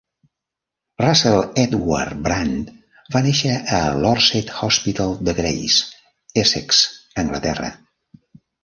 Russell 1.01 1.43
Edward 1.63 2.15
Brand 2.27 2.71
va 3.17 3.23
néixer 3.27 3.59
a 3.81 3.83
l'Orsett 4.01 4.53
Hospital 4.69 5.15
de 5.29 5.37
Grays, 5.43 5.81
Essex, 6.47 6.85
Anglaterra. 7.27 7.73